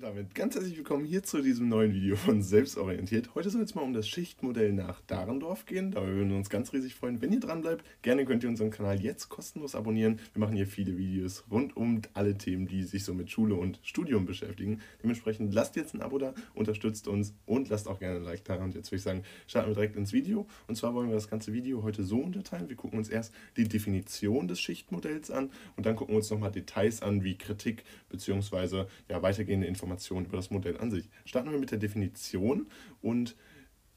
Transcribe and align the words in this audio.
Und 0.00 0.06
damit 0.06 0.34
ganz 0.34 0.54
herzlich 0.54 0.78
willkommen 0.78 1.04
hier 1.04 1.22
zu 1.22 1.42
diesem 1.42 1.68
neuen 1.68 1.92
Video 1.92 2.16
von 2.16 2.40
Selbstorientiert. 2.42 3.34
Heute 3.34 3.50
soll 3.50 3.60
es 3.60 3.74
mal 3.74 3.82
um 3.82 3.92
das 3.92 4.08
Schichtmodell 4.08 4.72
nach 4.72 5.02
Dahrendorf 5.02 5.66
gehen. 5.66 5.90
Da 5.90 6.06
würden 6.06 6.30
wir 6.30 6.38
uns 6.38 6.48
ganz 6.48 6.72
riesig 6.72 6.94
freuen, 6.94 7.20
wenn 7.20 7.34
ihr 7.34 7.40
dran 7.40 7.60
bleibt. 7.60 7.84
Gerne 8.00 8.24
könnt 8.24 8.42
ihr 8.42 8.48
unseren 8.48 8.70
Kanal 8.70 8.98
jetzt 9.02 9.28
kostenlos 9.28 9.74
abonnieren. 9.74 10.18
Wir 10.32 10.40
machen 10.40 10.56
hier 10.56 10.66
viele 10.66 10.96
Videos 10.96 11.44
rund 11.50 11.76
um 11.76 12.00
alle 12.14 12.38
Themen, 12.38 12.66
die 12.66 12.84
sich 12.84 13.04
so 13.04 13.12
mit 13.12 13.30
Schule 13.30 13.56
und 13.56 13.78
Studium 13.82 14.24
beschäftigen. 14.24 14.80
Dementsprechend 15.02 15.52
lasst 15.52 15.76
jetzt 15.76 15.92
ein 15.92 16.00
Abo 16.00 16.16
da, 16.16 16.32
unterstützt 16.54 17.06
uns 17.06 17.34
und 17.44 17.68
lasst 17.68 17.86
auch 17.86 17.98
gerne 17.98 18.20
ein 18.20 18.24
Like 18.24 18.44
da. 18.44 18.54
Und 18.54 18.74
jetzt 18.74 18.90
würde 18.90 18.96
ich 18.96 19.02
sagen, 19.02 19.22
starten 19.46 19.68
wir 19.68 19.74
direkt 19.74 19.96
ins 19.96 20.14
Video. 20.14 20.46
Und 20.66 20.76
zwar 20.76 20.94
wollen 20.94 21.08
wir 21.08 21.14
das 21.14 21.28
ganze 21.28 21.52
Video 21.52 21.82
heute 21.82 22.04
so 22.04 22.20
unterteilen. 22.20 22.70
Wir 22.70 22.76
gucken 22.76 22.98
uns 22.98 23.10
erst 23.10 23.34
die 23.58 23.68
Definition 23.68 24.48
des 24.48 24.62
Schichtmodells 24.62 25.30
an 25.30 25.50
und 25.76 25.84
dann 25.84 25.94
gucken 25.94 26.14
wir 26.14 26.16
uns 26.16 26.30
nochmal 26.30 26.52
Details 26.52 27.02
an, 27.02 27.22
wie 27.22 27.36
Kritik 27.36 27.84
bzw. 28.08 28.86
Ja, 29.10 29.20
weitergehende 29.20 29.66
Informationen 29.66 29.89
Informationen 29.90 30.26
über 30.26 30.36
das 30.36 30.50
Modell 30.50 30.78
an 30.78 30.90
sich. 30.90 31.08
Starten 31.24 31.50
wir 31.50 31.58
mit 31.58 31.70
der 31.70 31.78
Definition 31.78 32.66
und 33.02 33.36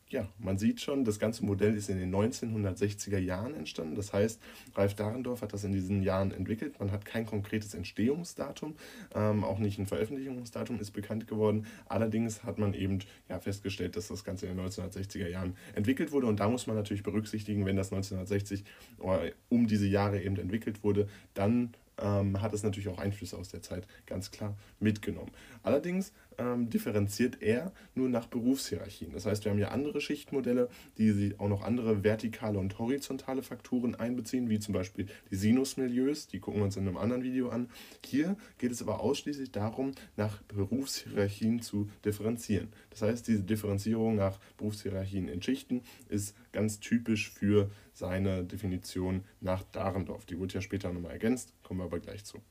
ja, 0.10 0.28
man 0.38 0.60
sieht 0.60 0.80
schon, 0.80 1.06
das 1.06 1.18
ganze 1.18 1.44
Modell 1.44 1.76
ist 1.76 1.90
in 1.90 1.98
den 1.98 2.14
1960er 2.14 3.18
Jahren 3.18 3.56
entstanden. 3.56 3.96
Das 3.96 4.14
heißt, 4.14 4.40
Ralf 4.76 4.94
Dahrendorf 4.94 5.42
hat 5.42 5.54
das 5.54 5.64
in 5.64 5.72
diesen 5.72 6.04
Jahren 6.04 6.30
entwickelt. 6.32 6.80
Man 6.80 6.92
hat 6.92 7.04
kein 7.04 7.26
konkretes 7.26 7.74
Entstehungsdatum, 7.74 8.76
ähm, 9.16 9.44
auch 9.44 9.58
nicht 9.58 9.80
ein 9.80 9.88
Veröffentlichungsdatum 9.88 10.80
ist 10.80 10.92
bekannt 10.92 11.28
geworden. 11.28 11.66
Allerdings 11.88 12.44
hat 12.44 12.60
man 12.60 12.76
eben 12.76 13.00
ja, 13.28 13.40
festgestellt, 13.40 13.96
dass 13.96 14.10
das 14.10 14.24
Ganze 14.24 14.46
in 14.46 14.56
den 14.56 14.68
1960er 14.68 15.30
Jahren 15.30 15.56
entwickelt 15.74 16.12
wurde. 16.12 16.28
Und 16.28 16.40
da 16.40 16.48
muss 16.48 16.68
man 16.68 16.76
natürlich 16.76 17.02
berücksichtigen, 17.02 17.66
wenn 17.66 17.76
das 17.76 17.92
1960 17.92 18.66
oder 19.00 19.32
um 19.50 19.66
diese 19.66 19.88
Jahre 19.88 20.22
eben 20.22 20.38
entwickelt 20.38 20.84
wurde, 20.84 21.08
dann 21.34 21.74
ähm, 21.98 22.42
hat 22.42 22.54
es 22.54 22.64
natürlich 22.64 22.90
auch 22.90 22.98
Einflüsse 22.98 23.38
aus 23.38 23.50
der 23.50 23.62
Zeit 23.62 23.88
ganz 24.06 24.32
klar 24.32 24.58
mitgenommen. 24.80 25.32
Allerdings 25.62 26.12
ähm, 26.38 26.70
differenziert 26.70 27.42
er 27.42 27.72
nur 27.96 28.10
nach 28.10 28.28
Berufshierarchien. 28.28 29.14
Das 29.14 29.26
heißt, 29.26 29.46
wir 29.46 29.52
haben 29.52 29.60
ja 29.60 29.70
andere 29.70 30.02
Schichtmodelle, 30.02 30.70
die 30.98 31.36
auch 31.38 31.48
noch 31.48 31.64
andere 31.64 32.04
vertikale 32.04 32.60
und 32.60 32.80
horizontale 32.80 33.44
Faktoren 33.44 33.96
einbeziehen, 33.96 34.50
wie 34.50 34.60
zum 34.60 34.74
Beispiel 34.74 35.08
die 35.32 35.36
Sinusmilieus, 35.36 36.28
die 36.28 36.40
gucken 36.40 36.62
wir 36.62 36.66
uns 36.66 36.78
in 36.78 36.88
einem 36.88 36.98
anderen 36.98 37.24
Video 37.24 37.50
an. 37.50 37.70
Hier 38.06 38.36
geht 38.58 38.72
es 38.72 38.82
aber 38.82 39.00
ausschließlich 39.00 39.52
darum, 39.52 39.92
nach 40.18 40.42
Berufshierarchien 40.44 41.62
zu 41.62 41.90
differenzieren. 42.06 42.70
Das 42.90 43.02
heißt, 43.02 43.28
diese 43.28 43.44
Differenzierung 43.44 44.16
nach 44.16 44.40
Berufshierarchien 44.58 45.28
in 45.28 45.42
Schichten 45.42 45.82
ist 46.10 46.36
ganz 46.52 46.80
typisch 46.80 47.32
für 47.32 47.70
seine 47.94 48.44
Definition 48.44 49.24
nach 49.40 49.64
Dahrendorf. 49.72 50.26
Die 50.26 50.38
wurde 50.40 50.56
ja 50.56 50.62
später 50.62 50.92
nochmal 50.92 51.12
ergänzt, 51.12 51.54
kommen 51.64 51.80
wir 51.80 51.86
aber 51.86 52.00
gleich 52.00 52.26
zu. 52.26 52.42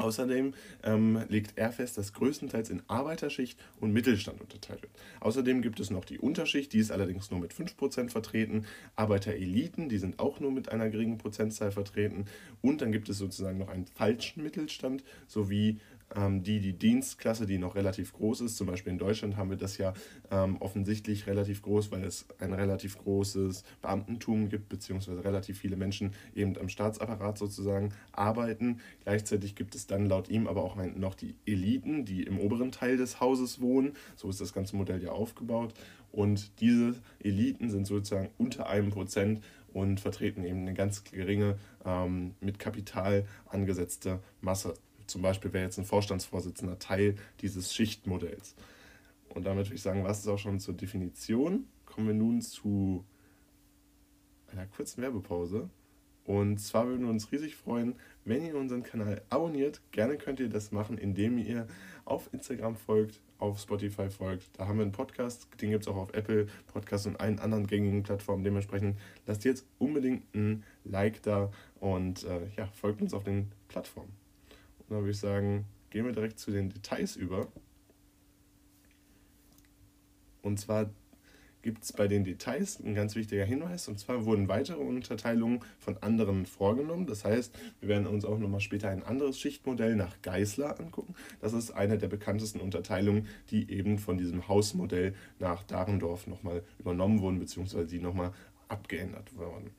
Außerdem 0.00 0.54
ähm, 0.82 1.22
legt 1.28 1.58
er 1.58 1.72
fest, 1.72 1.98
dass 1.98 2.14
größtenteils 2.14 2.70
in 2.70 2.82
Arbeiterschicht 2.88 3.60
und 3.80 3.92
Mittelstand 3.92 4.40
unterteilt 4.40 4.82
wird. 4.82 4.92
Außerdem 5.20 5.60
gibt 5.60 5.78
es 5.78 5.90
noch 5.90 6.06
die 6.06 6.18
Unterschicht, 6.18 6.72
die 6.72 6.78
ist 6.78 6.90
allerdings 6.90 7.30
nur 7.30 7.38
mit 7.38 7.52
5% 7.52 8.08
vertreten. 8.08 8.64
Arbeitereliten, 8.96 9.90
die 9.90 9.98
sind 9.98 10.18
auch 10.18 10.40
nur 10.40 10.52
mit 10.52 10.70
einer 10.70 10.88
geringen 10.88 11.18
Prozentzahl 11.18 11.70
vertreten. 11.70 12.24
Und 12.62 12.80
dann 12.80 12.92
gibt 12.92 13.10
es 13.10 13.18
sozusagen 13.18 13.58
noch 13.58 13.68
einen 13.68 13.86
falschen 13.86 14.42
Mittelstand 14.42 15.04
sowie 15.26 15.80
die, 16.42 16.60
die 16.60 16.72
Dienstklasse, 16.72 17.46
die 17.46 17.58
noch 17.58 17.74
relativ 17.74 18.12
groß 18.12 18.40
ist. 18.42 18.56
Zum 18.56 18.66
Beispiel 18.66 18.92
in 18.92 18.98
Deutschland 18.98 19.36
haben 19.36 19.50
wir 19.50 19.56
das 19.56 19.78
ja 19.78 19.92
ähm, 20.30 20.56
offensichtlich 20.60 21.26
relativ 21.26 21.62
groß, 21.62 21.92
weil 21.92 22.04
es 22.04 22.26
ein 22.38 22.52
relativ 22.52 22.98
großes 22.98 23.64
Beamtentum 23.80 24.48
gibt, 24.48 24.68
beziehungsweise 24.68 25.24
relativ 25.24 25.58
viele 25.58 25.76
Menschen 25.76 26.12
eben 26.34 26.56
am 26.58 26.68
Staatsapparat 26.68 27.38
sozusagen 27.38 27.90
arbeiten. 28.12 28.80
Gleichzeitig 29.04 29.54
gibt 29.54 29.74
es 29.74 29.86
dann 29.86 30.06
laut 30.06 30.28
ihm 30.28 30.46
aber 30.46 30.64
auch 30.64 30.76
noch 30.76 31.14
die 31.14 31.36
Eliten, 31.46 32.04
die 32.04 32.24
im 32.24 32.38
oberen 32.40 32.72
Teil 32.72 32.96
des 32.96 33.20
Hauses 33.20 33.60
wohnen. 33.60 33.92
So 34.16 34.28
ist 34.28 34.40
das 34.40 34.52
ganze 34.52 34.76
Modell 34.76 35.02
ja 35.02 35.12
aufgebaut. 35.12 35.74
Und 36.12 36.60
diese 36.60 36.96
Eliten 37.20 37.70
sind 37.70 37.86
sozusagen 37.86 38.30
unter 38.36 38.68
einem 38.68 38.90
Prozent 38.90 39.42
und 39.72 40.00
vertreten 40.00 40.44
eben 40.44 40.62
eine 40.62 40.74
ganz 40.74 41.04
geringe 41.04 41.56
ähm, 41.84 42.34
mit 42.40 42.58
Kapital 42.58 43.26
angesetzte 43.46 44.20
Masse 44.40 44.74
zum 45.10 45.22
Beispiel 45.22 45.52
wäre 45.52 45.64
jetzt 45.64 45.78
ein 45.78 45.84
Vorstandsvorsitzender 45.84 46.78
Teil 46.78 47.16
dieses 47.40 47.74
Schichtmodells. 47.74 48.54
Und 49.34 49.44
damit 49.44 49.66
würde 49.66 49.76
ich 49.76 49.82
sagen, 49.82 50.04
was 50.04 50.20
ist 50.20 50.28
auch 50.28 50.38
schon 50.38 50.60
zur 50.60 50.74
Definition. 50.74 51.66
Kommen 51.84 52.06
wir 52.06 52.14
nun 52.14 52.40
zu 52.40 53.04
einer 54.52 54.66
kurzen 54.66 55.02
Werbepause. 55.02 55.68
Und 56.24 56.58
zwar 56.58 56.86
würden 56.86 57.02
wir 57.02 57.10
uns 57.10 57.32
riesig 57.32 57.56
freuen, 57.56 57.96
wenn 58.24 58.44
ihr 58.44 58.54
unseren 58.54 58.82
Kanal 58.82 59.22
abonniert. 59.30 59.80
Gerne 59.90 60.16
könnt 60.16 60.38
ihr 60.38 60.48
das 60.48 60.70
machen, 60.70 60.96
indem 60.96 61.38
ihr 61.38 61.66
auf 62.04 62.32
Instagram 62.32 62.76
folgt, 62.76 63.20
auf 63.38 63.58
Spotify 63.58 64.10
folgt. 64.10 64.48
Da 64.58 64.68
haben 64.68 64.78
wir 64.78 64.82
einen 64.82 64.92
Podcast, 64.92 65.48
den 65.60 65.70
gibt 65.70 65.84
es 65.84 65.88
auch 65.88 65.96
auf 65.96 66.14
Apple 66.14 66.46
Podcasts 66.72 67.06
und 67.06 67.18
allen 67.18 67.40
anderen 67.40 67.66
gängigen 67.66 68.02
Plattformen. 68.02 68.44
Dementsprechend 68.44 68.96
lasst 69.26 69.44
jetzt 69.44 69.66
unbedingt 69.78 70.22
ein 70.34 70.62
Like 70.84 71.22
da 71.22 71.50
und 71.80 72.24
äh, 72.24 72.48
ja, 72.56 72.66
folgt 72.66 73.00
uns 73.02 73.14
auf 73.14 73.24
den 73.24 73.50
Plattformen 73.68 74.12
dann 74.90 75.00
würde 75.00 75.12
ich 75.12 75.18
sagen, 75.18 75.64
gehen 75.90 76.04
wir 76.04 76.12
direkt 76.12 76.38
zu 76.38 76.50
den 76.50 76.68
Details 76.68 77.16
über. 77.16 77.48
Und 80.42 80.58
zwar 80.58 80.90
gibt 81.62 81.84
es 81.84 81.92
bei 81.92 82.08
den 82.08 82.24
Details 82.24 82.80
ein 82.80 82.94
ganz 82.94 83.14
wichtiger 83.14 83.44
Hinweis. 83.44 83.86
Und 83.88 83.98
zwar 83.98 84.24
wurden 84.24 84.48
weitere 84.48 84.80
Unterteilungen 84.80 85.60
von 85.78 85.96
anderen 85.98 86.46
vorgenommen. 86.46 87.06
Das 87.06 87.24
heißt, 87.24 87.54
wir 87.80 87.88
werden 87.88 88.06
uns 88.06 88.24
auch 88.24 88.38
nochmal 88.38 88.60
später 88.60 88.88
ein 88.88 89.02
anderes 89.02 89.38
Schichtmodell 89.38 89.94
nach 89.94 90.20
Geisler 90.22 90.80
angucken. 90.80 91.14
Das 91.40 91.52
ist 91.52 91.70
eine 91.70 91.98
der 91.98 92.08
bekanntesten 92.08 92.60
Unterteilungen, 92.60 93.28
die 93.50 93.70
eben 93.70 93.98
von 93.98 94.16
diesem 94.18 94.48
Hausmodell 94.48 95.14
nach 95.38 95.62
Dahrendorf 95.64 96.26
nochmal 96.26 96.62
übernommen 96.78 97.20
wurden, 97.20 97.38
beziehungsweise 97.38 97.86
die 97.86 98.00
nochmal 98.00 98.32
abgeändert 98.68 99.36
wurden. 99.36 99.70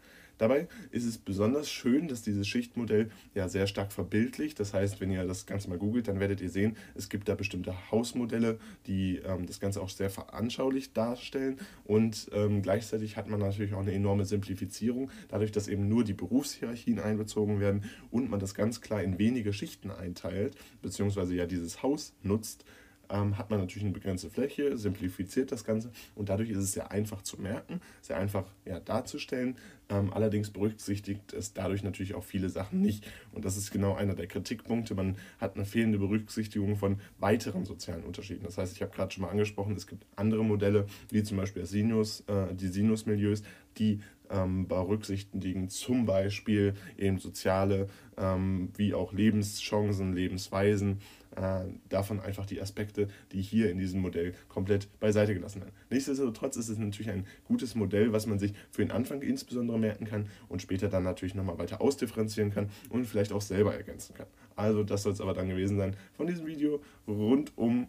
Dabei 0.41 0.68
ist 0.90 1.06
es 1.06 1.19
besonders 1.19 1.69
schön, 1.69 2.07
dass 2.07 2.24
dieses 2.24 2.47
Schichtmodell 2.47 3.12
ja 3.35 3.47
sehr 3.47 3.68
stark 3.68 3.91
verbildlicht. 3.91 4.59
Das 4.59 4.74
heißt, 4.74 5.00
wenn 5.00 5.12
ihr 5.12 5.24
das 5.28 5.46
Ganze 5.46 5.69
mal 5.69 5.78
googelt, 5.78 6.07
dann 6.07 6.19
werdet 6.19 6.41
ihr 6.41 6.50
sehen, 6.50 6.78
es 6.96 7.09
gibt 7.09 7.29
da 7.29 7.35
bestimmte 7.35 7.75
Hausmodelle, 7.91 8.57
die 8.88 9.18
ähm, 9.18 9.46
das 9.46 9.59
Ganze 9.59 9.79
auch 9.79 9.90
sehr 9.90 10.09
veranschaulich 10.09 10.94
darstellen. 10.94 11.59
Und 11.84 12.31
ähm, 12.34 12.63
gleichzeitig 12.63 13.18
hat 13.18 13.29
man 13.29 13.40
natürlich 13.40 13.75
auch 13.75 13.81
eine 13.81 13.94
enorme 13.94 14.25
Simplifizierung, 14.25 15.12
dadurch, 15.28 15.52
dass 15.52 15.68
eben 15.68 15.88
nur 15.88 16.03
die 16.03 16.13
Berufshierarchien 16.13 16.97
einbezogen 16.97 17.59
werden 17.59 17.84
und 18.09 18.31
man 18.31 18.40
das 18.40 18.56
ganz 18.56 18.81
klar 18.81 19.03
in 19.03 19.19
wenige 19.19 19.53
Schichten 19.53 19.91
einteilt, 19.91 20.56
beziehungsweise 20.81 21.35
ja 21.35 21.46
dieses 21.46 21.84
Haus 21.84 22.16
nutzt 22.23 22.66
ähm, 23.11 23.38
hat 23.38 23.49
man 23.49 23.59
natürlich 23.59 23.83
eine 23.83 23.94
begrenzte 23.94 24.29
Fläche, 24.29 24.77
simplifiziert 24.77 25.51
das 25.51 25.63
Ganze 25.63 25.91
und 26.16 26.29
dadurch 26.29 26.49
ist 26.49 26.57
es 26.57 26.73
sehr 26.73 26.91
einfach 26.91 27.22
zu 27.22 27.39
merken, 27.41 27.81
sehr 28.01 28.17
einfach 28.17 28.45
ja, 28.66 28.79
darzustellen. 28.79 29.57
Ähm, 29.89 30.13
allerdings 30.13 30.49
berücksichtigt 30.49 31.33
es 31.33 31.53
dadurch 31.53 31.83
natürlich 31.83 32.16
auch 32.16 32.23
viele 32.23 32.49
Sachen 32.49 32.81
nicht. 32.81 33.05
Und 33.33 33.44
das 33.44 33.57
ist 33.57 33.72
genau 33.72 33.94
einer 33.94 34.16
der 34.16 34.27
Kritikpunkte. 34.27 34.95
Man 34.95 35.17
hat 35.39 35.55
eine 35.55 35.66
fehlende 35.66 35.99
Berücksichtigung 35.99 36.77
von 36.77 37.01
weiteren 37.19 37.66
sozialen 37.66 38.03
Unterschieden. 38.03 38.44
Das 38.44 38.57
heißt, 38.57 38.73
ich 38.73 38.81
habe 38.81 38.94
gerade 38.94 39.11
schon 39.11 39.23
mal 39.23 39.29
angesprochen, 39.29 39.75
es 39.75 39.88
gibt 39.88 40.05
andere 40.16 40.45
Modelle, 40.45 40.85
wie 41.09 41.23
zum 41.23 41.38
Beispiel 41.38 41.66
Sinus, 41.66 42.22
äh, 42.28 42.55
die 42.55 42.69
Sinusmilieus, 42.69 43.43
die 43.78 43.99
ähm, 44.29 44.67
berücksichtigen 44.67 45.67
zum 45.67 46.05
Beispiel 46.05 46.73
eben 46.97 47.19
soziale 47.19 47.88
ähm, 48.17 48.69
wie 48.78 48.93
auch 48.93 49.11
Lebenschancen, 49.11 50.13
Lebensweisen, 50.13 50.99
äh, 51.35 51.63
davon 51.89 52.19
einfach 52.19 52.45
die 52.45 52.61
Aspekte, 52.61 53.07
die 53.31 53.41
hier 53.41 53.71
in 53.71 53.77
diesem 53.77 54.01
Modell 54.01 54.33
komplett 54.49 54.87
beiseite 54.99 55.33
gelassen 55.33 55.61
werden. 55.61 55.73
Nichtsdestotrotz 55.89 56.57
ist 56.57 56.69
es 56.69 56.77
natürlich 56.77 57.11
ein 57.11 57.25
gutes 57.45 57.75
Modell, 57.75 58.11
was 58.13 58.27
man 58.27 58.39
sich 58.39 58.53
für 58.69 58.83
den 58.83 58.91
Anfang 58.91 59.21
insbesondere 59.21 59.79
merken 59.79 60.05
kann 60.05 60.27
und 60.49 60.61
später 60.61 60.89
dann 60.89 61.03
natürlich 61.03 61.35
nochmal 61.35 61.57
weiter 61.57 61.81
ausdifferenzieren 61.81 62.53
kann 62.53 62.69
und 62.89 63.05
vielleicht 63.05 63.31
auch 63.31 63.41
selber 63.41 63.73
ergänzen 63.73 64.13
kann. 64.13 64.27
Also 64.55 64.83
das 64.83 65.03
soll 65.03 65.13
es 65.13 65.21
aber 65.21 65.33
dann 65.33 65.49
gewesen 65.49 65.77
sein 65.77 65.95
von 66.13 66.27
diesem 66.27 66.45
Video 66.45 66.81
rund 67.07 67.57
um 67.57 67.87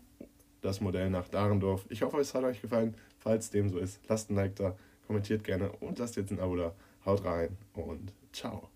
das 0.60 0.80
Modell 0.80 1.10
nach 1.10 1.28
Dahrendorf. 1.28 1.86
Ich 1.90 2.02
hoffe, 2.02 2.18
es 2.18 2.34
hat 2.34 2.44
euch 2.44 2.62
gefallen. 2.62 2.94
Falls 3.18 3.50
dem 3.50 3.68
so 3.68 3.78
ist, 3.78 4.00
lasst 4.08 4.30
ein 4.30 4.36
Like 4.36 4.56
da, 4.56 4.76
kommentiert 5.06 5.44
gerne 5.44 5.70
und 5.72 5.98
lasst 5.98 6.16
jetzt 6.16 6.30
ein 6.30 6.40
Abo 6.40 6.56
da. 6.56 6.74
Haut 7.04 7.24
rein 7.24 7.56
und 7.74 8.12
ciao. 8.32 8.71